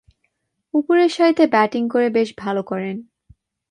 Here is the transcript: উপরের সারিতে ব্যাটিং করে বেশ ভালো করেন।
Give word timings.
উপরের 0.73 1.09
সারিতে 1.09 1.43
ব্যাটিং 1.47 1.83
করে 1.89 2.07
বেশ 2.09 2.29
ভালো 2.37 2.61
করেন। 2.63 2.95